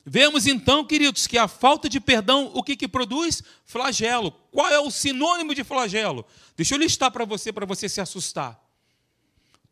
[0.05, 3.43] Vemos então, queridos, que a falta de perdão, o que, que produz?
[3.67, 4.33] Flagelo.
[4.51, 6.25] Qual é o sinônimo de flagelo?
[6.57, 8.59] Deixa eu listar para você, para você se assustar.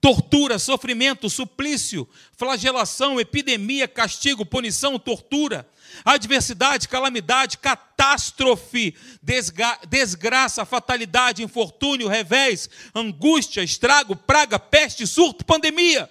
[0.07, 5.69] Tortura, sofrimento, suplício, flagelação, epidemia, castigo, punição, tortura,
[6.05, 16.09] adversidade, calamidade, catástrofe, desgra desgraça, fatalidade, infortúnio, revés, angústia, estrago, praga, peste, surto, pandemia.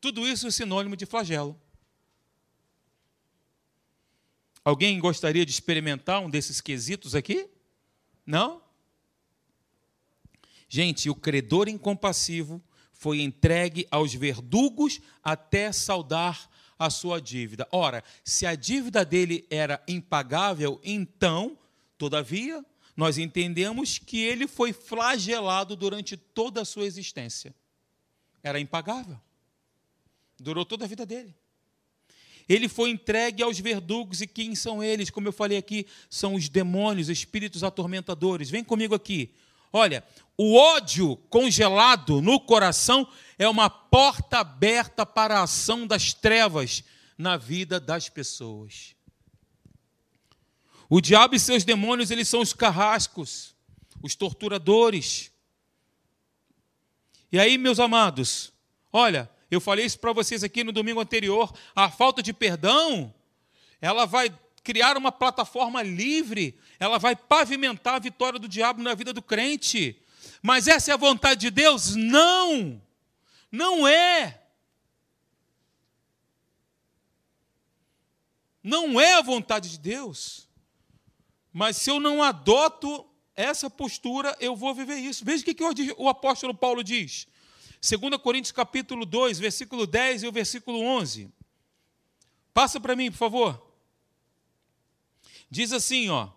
[0.00, 1.60] Tudo isso é sinônimo de flagelo.
[4.64, 7.50] Alguém gostaria de experimentar um desses quesitos aqui?
[8.24, 8.62] Não?
[10.70, 12.62] Gente, o credor incompassivo
[12.98, 17.66] foi entregue aos verdugos até saldar a sua dívida.
[17.70, 21.56] Ora, se a dívida dele era impagável, então,
[21.96, 22.62] todavia,
[22.96, 27.54] nós entendemos que ele foi flagelado durante toda a sua existência.
[28.42, 29.18] Era impagável.
[30.36, 31.32] Durou toda a vida dele.
[32.48, 35.08] Ele foi entregue aos verdugos, e quem são eles?
[35.08, 38.50] Como eu falei aqui, são os demônios, espíritos atormentadores.
[38.50, 39.32] Vem comigo aqui.
[39.72, 40.04] Olha,
[40.36, 43.06] o ódio congelado no coração
[43.38, 46.84] é uma porta aberta para a ação das trevas
[47.16, 48.94] na vida das pessoas.
[50.88, 53.54] O diabo e seus demônios, eles são os carrascos,
[54.02, 55.30] os torturadores.
[57.30, 58.52] E aí, meus amados,
[58.90, 61.52] olha, eu falei isso para vocês aqui no domingo anterior.
[61.74, 63.12] A falta de perdão,
[63.80, 69.12] ela vai criar uma plataforma livre, ela vai pavimentar a vitória do diabo na vida
[69.12, 70.00] do crente.
[70.42, 71.94] Mas essa é a vontade de Deus?
[71.94, 72.80] Não!
[73.50, 74.42] Não é!
[78.62, 80.48] Não é a vontade de Deus.
[81.52, 85.24] Mas se eu não adoto essa postura, eu vou viver isso.
[85.24, 87.26] Veja o que o apóstolo Paulo diz.
[87.80, 91.32] 2 Coríntios capítulo 2, versículo 10 e o versículo 11.
[92.52, 93.67] Passa para mim, por favor.
[95.50, 96.28] Diz assim, ó: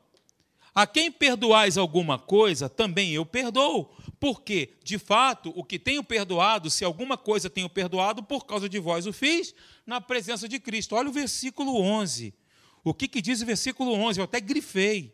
[0.73, 3.91] A quem perdoais alguma coisa, também eu perdoo.
[4.19, 8.77] Porque, de fato, o que tenho perdoado, se alguma coisa tenho perdoado, por causa de
[8.77, 9.53] vós o fiz,
[9.85, 10.95] na presença de Cristo.
[10.95, 12.33] Olha o versículo 11.
[12.83, 14.19] O que, que diz o versículo 11?
[14.19, 15.13] Eu até grifei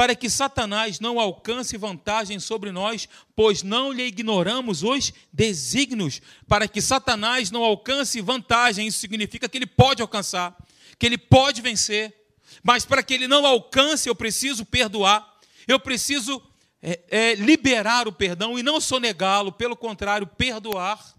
[0.00, 6.66] para que Satanás não alcance vantagem sobre nós, pois não lhe ignoramos os desígnios, para
[6.66, 10.56] que Satanás não alcance vantagem, isso significa que ele pode alcançar,
[10.98, 12.14] que ele pode vencer,
[12.62, 16.42] mas para que ele não alcance, eu preciso perdoar, eu preciso
[16.82, 21.14] é, é, liberar o perdão e não sonegá-lo, pelo contrário, perdoar.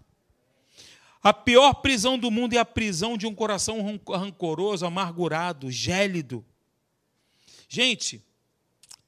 [1.22, 6.44] A pior prisão do mundo é a prisão de um coração rancoroso, amargurado, gélido.
[7.68, 8.24] Gente,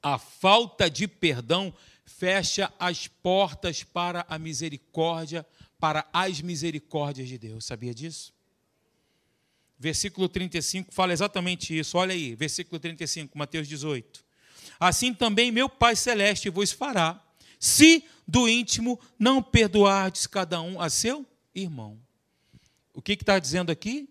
[0.01, 1.73] a falta de perdão
[2.05, 5.45] fecha as portas para a misericórdia,
[5.79, 7.65] para as misericórdias de Deus.
[7.65, 8.34] Sabia disso?
[9.77, 11.97] Versículo 35 fala exatamente isso.
[11.97, 14.23] Olha aí, versículo 35, Mateus 18.
[14.79, 17.21] Assim também meu Pai Celeste vos fará,
[17.59, 21.99] se do íntimo não perdoardes cada um a seu irmão.
[22.93, 24.09] O que está dizendo aqui?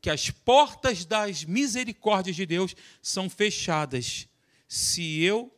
[0.00, 4.28] Que as portas das misericórdias de Deus são fechadas
[4.68, 5.52] se eu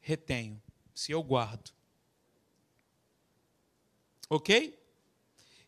[0.00, 0.60] retenho,
[0.94, 1.70] se eu guardo.
[4.28, 4.78] Ok?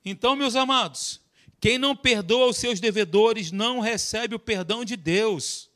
[0.05, 1.21] Então, meus amados,
[1.61, 5.69] quem não perdoa os seus devedores não recebe o perdão de Deus.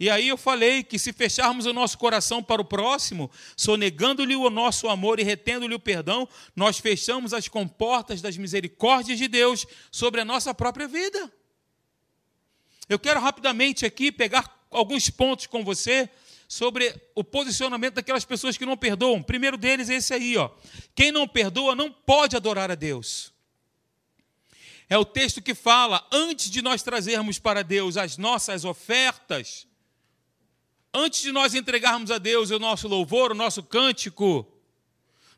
[0.00, 4.48] E aí eu falei que se fecharmos o nosso coração para o próximo, sonegando-lhe o
[4.48, 10.20] nosso amor e retendo-lhe o perdão, nós fechamos as comportas das misericórdias de Deus sobre
[10.20, 11.32] a nossa própria vida.
[12.88, 16.08] Eu quero rapidamente aqui pegar alguns pontos com você
[16.46, 19.18] sobre o posicionamento daquelas pessoas que não perdoam.
[19.18, 20.48] O primeiro deles é esse aí, ó.
[20.94, 23.32] Quem não perdoa não pode adorar a Deus.
[24.88, 29.66] É o texto que fala, antes de nós trazermos para Deus as nossas ofertas,
[30.94, 34.50] antes de nós entregarmos a Deus o nosso louvor, o nosso cântico,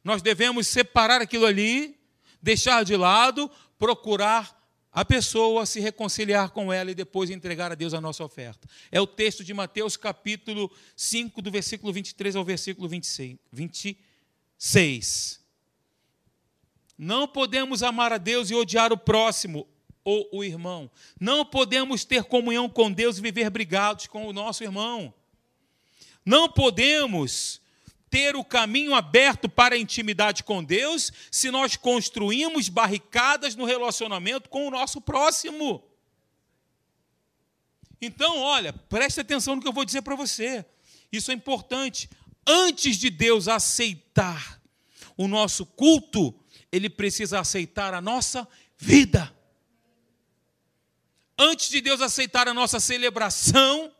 [0.05, 1.99] nós devemos separar aquilo ali,
[2.41, 4.61] deixar de lado, procurar
[4.93, 8.69] a pessoa se reconciliar com ela e depois entregar a Deus a nossa oferta.
[8.91, 15.40] É o texto de Mateus capítulo 5, do versículo 23 ao versículo 26.
[17.01, 17.09] 26.
[17.09, 19.67] Não podemos amar a Deus e odiar o próximo
[20.05, 20.91] ou o irmão.
[21.19, 25.13] Não podemos ter comunhão com Deus e viver brigados com o nosso irmão.
[26.25, 27.61] Não podemos
[28.11, 34.51] ter o caminho aberto para a intimidade com Deus se nós construímos barricadas no relacionamento
[34.51, 35.83] com o nosso próximo.
[38.03, 40.65] Então, olha, preste atenção no que eu vou dizer para você.
[41.13, 42.11] Isso é importante.
[42.47, 44.61] Antes de Deus aceitar
[45.17, 46.35] o nosso culto,
[46.73, 48.47] ele precisa aceitar a nossa
[48.77, 49.35] vida.
[51.39, 53.93] Antes de Deus aceitar a nossa celebração,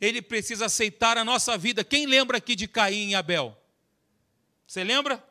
[0.00, 1.84] ele precisa aceitar a nossa vida.
[1.84, 3.56] Quem lembra aqui de Caim e Abel?
[4.66, 5.22] Você lembra?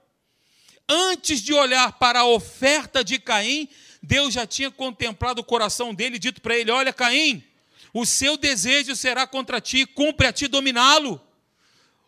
[0.87, 3.67] Antes de olhar para a oferta de Caim,
[4.01, 7.43] Deus já tinha contemplado o coração dele e dito para ele: Olha, Caim,
[7.91, 11.19] o seu desejo será contra ti, cumpre a ti dominá-lo.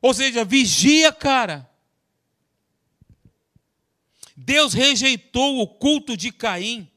[0.02, 1.68] Ou seja, vigia, cara.
[4.40, 6.88] Deus rejeitou o culto de Caim,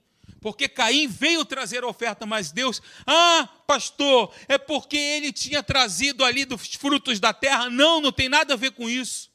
[0.43, 6.45] porque Caim veio trazer oferta, mas Deus, ah, pastor, é porque ele tinha trazido ali
[6.45, 7.71] dos frutos da terra.
[7.71, 9.31] Não, não tem nada a ver com isso.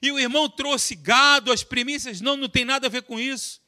[0.00, 3.60] E o irmão trouxe gado, as primícias, não, não tem nada a ver com isso.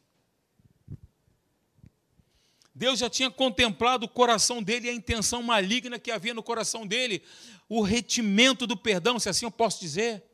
[2.72, 6.86] Deus já tinha contemplado o coração dele e a intenção maligna que havia no coração
[6.86, 7.22] dele,
[7.68, 10.24] o retimento do perdão, se assim eu posso dizer,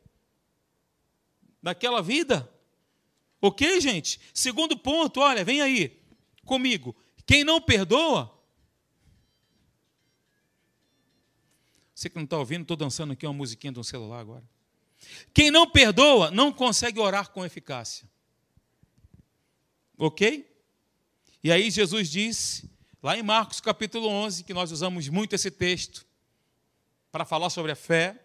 [1.62, 2.50] daquela vida.
[3.46, 4.18] Ok, gente?
[4.34, 6.02] Segundo ponto, olha, vem aí
[6.44, 6.96] comigo.
[7.24, 8.32] Quem não perdoa.
[11.94, 14.44] Você que não está ouvindo, estou dançando aqui uma musiquinha de um celular agora.
[15.32, 18.08] Quem não perdoa não consegue orar com eficácia.
[19.96, 20.52] Ok?
[21.42, 22.68] E aí Jesus disse,
[23.00, 26.04] lá em Marcos capítulo 11, que nós usamos muito esse texto
[27.12, 28.20] para falar sobre a fé,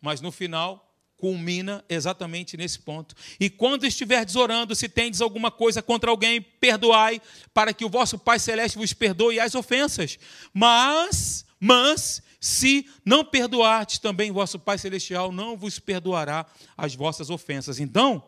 [0.00, 0.87] mas no final
[1.18, 3.14] culmina exatamente nesse ponto.
[3.38, 7.20] E quando estiverdes orando, se tendes alguma coisa contra alguém, perdoai,
[7.52, 10.18] para que o vosso Pai celeste vos perdoe as ofensas.
[10.54, 16.46] Mas, mas se não perdoardes, também vosso Pai celestial não vos perdoará
[16.76, 17.80] as vossas ofensas.
[17.80, 18.22] Então,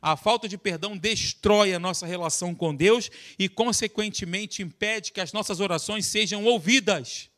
[0.00, 5.32] a falta de perdão destrói a nossa relação com Deus e, consequentemente, impede que as
[5.32, 7.29] nossas orações sejam ouvidas.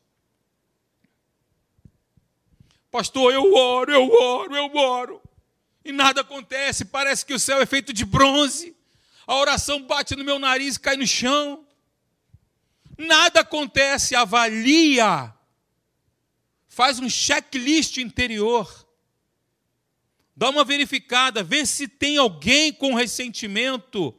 [2.93, 5.21] Pastor, eu oro, eu oro, eu oro.
[5.83, 8.73] E nada acontece, parece que o céu é feito de bronze.
[9.27, 11.67] A oração bate no meu nariz e cai no chão.
[12.97, 15.33] Nada acontece, avalia.
[16.67, 18.83] Faz um checklist interior
[20.35, 24.13] Dá uma verificada, vê se tem alguém com ressentimento.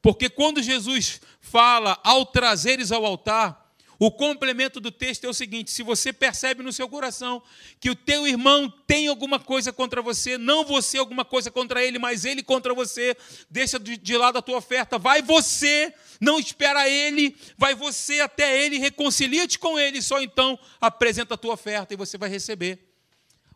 [0.00, 3.59] Porque quando Jesus fala ao trazeres ao altar,
[4.02, 7.42] o complemento do texto é o seguinte: se você percebe no seu coração
[7.78, 11.98] que o teu irmão tem alguma coisa contra você, não você alguma coisa contra ele,
[11.98, 13.14] mas ele contra você,
[13.50, 18.78] deixa de lado a tua oferta, vai você, não espera ele, vai você até ele,
[18.78, 22.78] reconcilia-te com ele, só então apresenta a tua oferta e você vai receber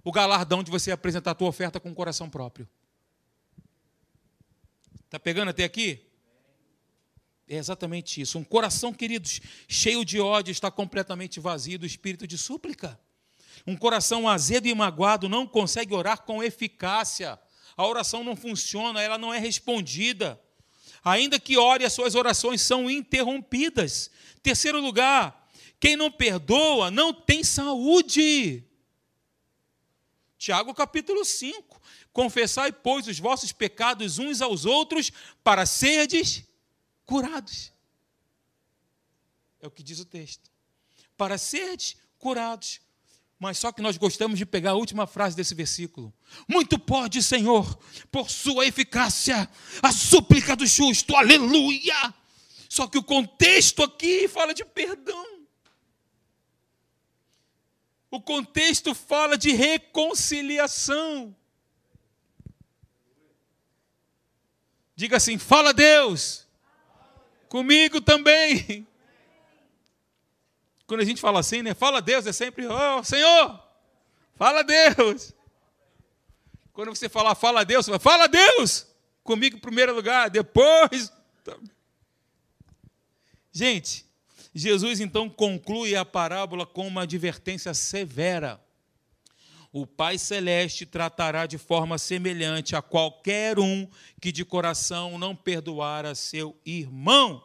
[0.05, 2.69] o galardão de você apresentar a tua oferta com o coração próprio.
[5.07, 6.05] Está pegando até aqui?
[7.47, 8.39] É exatamente isso.
[8.39, 12.99] Um coração, queridos, cheio de ódio, está completamente vazio do espírito de súplica.
[13.67, 17.39] Um coração azedo e magoado não consegue orar com eficácia.
[17.77, 20.41] A oração não funciona, ela não é respondida.
[21.05, 24.11] Ainda que ore, as suas orações são interrompidas.
[24.43, 28.65] Terceiro lugar, quem não perdoa não tem saúde.
[30.39, 31.81] Tiago capítulo 5.
[32.11, 36.45] Confessai, pois, os vossos pecados uns aos outros para serdes
[37.07, 37.73] curados.
[39.61, 40.51] É o que diz o texto.
[41.17, 42.81] Para serdes curados.
[43.39, 46.13] Mas só que nós gostamos de pegar a última frase desse versículo.
[46.49, 47.79] Muito pode, Senhor,
[48.11, 49.49] por sua eficácia,
[49.83, 52.15] a súplica do justo, aleluia.
[52.69, 55.47] Só que o contexto aqui fala de perdão.
[58.11, 61.35] O contexto fala de reconciliação.
[64.95, 66.44] Diga assim: fala Deus,
[67.55, 68.85] comigo também.
[70.89, 71.73] Quando a gente fala assim, né?
[71.73, 73.63] Fala Deus, é sempre, oh Senhor,
[74.35, 75.33] fala Deus.
[76.73, 78.89] Quando você falar fala Deus, você vai, fala Deus,
[79.23, 81.13] comigo em primeiro lugar, depois.
[83.53, 84.05] Gente,
[84.53, 88.61] Jesus então conclui a parábola com uma advertência severa.
[89.77, 96.07] O Pai Celeste tratará de forma semelhante a qualquer um que de coração não perdoar
[96.07, 97.45] a seu irmão.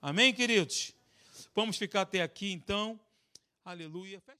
[0.00, 0.94] Amém, queridos?
[1.54, 2.98] Vamos ficar até aqui então.
[3.62, 4.22] Aleluia.